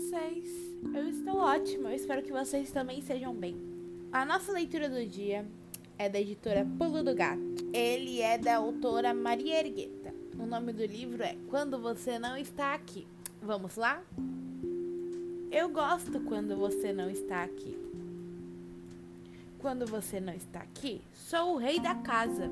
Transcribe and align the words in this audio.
vocês? 0.00 0.44
Eu 0.94 1.08
estou 1.08 1.36
ótima, 1.36 1.90
eu 1.90 1.96
espero 1.96 2.22
que 2.22 2.32
vocês 2.32 2.70
também 2.70 3.02
sejam 3.02 3.34
bem. 3.34 3.56
A 4.10 4.24
nossa 4.24 4.50
leitura 4.50 4.88
do 4.88 5.04
dia 5.06 5.46
é 5.98 6.08
da 6.08 6.20
editora 6.20 6.66
Pulo 6.78 7.02
do 7.02 7.14
Gato. 7.14 7.40
Ele 7.72 8.20
é 8.20 8.38
da 8.38 8.56
autora 8.56 9.12
Maria 9.12 9.60
Ergueta. 9.60 10.14
O 10.38 10.46
nome 10.46 10.72
do 10.72 10.84
livro 10.84 11.22
é 11.22 11.36
Quando 11.48 11.78
Você 11.78 12.18
Não 12.18 12.36
Está 12.36 12.74
Aqui. 12.74 13.06
Vamos 13.42 13.76
lá? 13.76 14.02
Eu 15.50 15.68
gosto 15.68 16.20
quando 16.20 16.56
você 16.56 16.92
não 16.92 17.10
está 17.10 17.42
aqui. 17.42 17.76
Quando 19.58 19.86
você 19.86 20.20
não 20.20 20.32
está 20.32 20.60
aqui, 20.60 21.00
sou 21.14 21.54
o 21.54 21.58
rei 21.58 21.78
da 21.78 21.94
casa. 21.94 22.50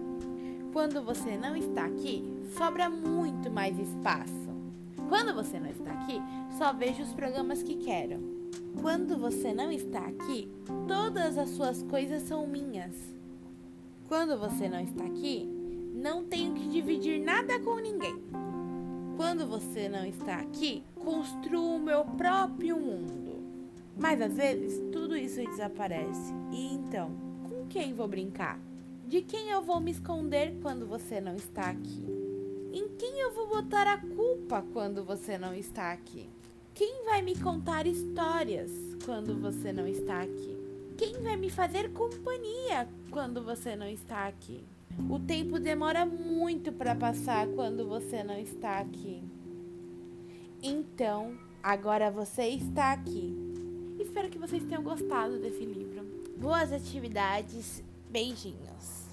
Quando 0.72 1.02
você 1.02 1.36
não 1.36 1.56
está 1.56 1.86
aqui, 1.86 2.22
sobra 2.56 2.90
muito 2.90 3.50
mais 3.50 3.78
espaço. 3.78 4.47
Quando 5.08 5.34
você 5.34 5.58
não 5.58 5.70
está 5.70 5.90
aqui, 5.90 6.20
só 6.58 6.72
vejo 6.72 7.02
os 7.02 7.14
programas 7.14 7.62
que 7.62 7.76
quero. 7.76 8.20
Quando 8.80 9.18
você 9.18 9.52
não 9.54 9.72
está 9.72 10.00
aqui, 10.00 10.50
todas 10.86 11.38
as 11.38 11.50
suas 11.50 11.82
coisas 11.82 12.22
são 12.22 12.46
minhas. 12.46 12.94
Quando 14.06 14.38
você 14.38 14.68
não 14.68 14.80
está 14.80 15.04
aqui, 15.04 15.48
não 15.94 16.24
tenho 16.24 16.54
que 16.54 16.68
dividir 16.68 17.20
nada 17.20 17.58
com 17.60 17.76
ninguém. 17.76 18.22
Quando 19.16 19.46
você 19.46 19.88
não 19.88 20.04
está 20.04 20.36
aqui, 20.36 20.84
construo 20.94 21.76
o 21.76 21.80
meu 21.80 22.04
próprio 22.04 22.78
mundo. 22.78 23.42
Mas 23.98 24.20
às 24.20 24.34
vezes 24.34 24.78
tudo 24.92 25.16
isso 25.16 25.42
desaparece. 25.42 26.32
E 26.52 26.74
então, 26.74 27.10
com 27.48 27.66
quem 27.66 27.94
vou 27.94 28.06
brincar? 28.06 28.60
De 29.06 29.22
quem 29.22 29.48
eu 29.48 29.62
vou 29.62 29.80
me 29.80 29.90
esconder 29.90 30.56
quando 30.62 30.86
você 30.86 31.20
não 31.20 31.34
está 31.34 31.70
aqui? 31.70 32.27
Em 32.98 33.00
quem 33.00 33.20
eu 33.20 33.32
vou 33.32 33.46
botar 33.46 33.86
a 33.86 33.96
culpa 33.96 34.60
quando 34.72 35.04
você 35.04 35.38
não 35.38 35.54
está 35.54 35.92
aqui? 35.92 36.28
Quem 36.74 37.04
vai 37.04 37.22
me 37.22 37.38
contar 37.38 37.86
histórias 37.86 38.72
quando 39.04 39.40
você 39.40 39.72
não 39.72 39.86
está 39.86 40.22
aqui? 40.22 40.58
Quem 40.96 41.12
vai 41.22 41.36
me 41.36 41.48
fazer 41.48 41.92
companhia 41.92 42.88
quando 43.12 43.44
você 43.44 43.76
não 43.76 43.86
está 43.86 44.26
aqui? 44.26 44.64
O 45.08 45.20
tempo 45.20 45.60
demora 45.60 46.04
muito 46.04 46.72
para 46.72 46.92
passar 46.92 47.46
quando 47.46 47.86
você 47.86 48.24
não 48.24 48.36
está 48.36 48.80
aqui. 48.80 49.22
Então, 50.60 51.38
agora 51.62 52.10
você 52.10 52.48
está 52.48 52.90
aqui. 52.90 53.32
Espero 54.00 54.28
que 54.28 54.38
vocês 54.38 54.64
tenham 54.64 54.82
gostado 54.82 55.38
desse 55.38 55.64
livro. 55.64 56.04
Boas 56.36 56.72
atividades. 56.72 57.80
Beijinhos. 58.10 59.07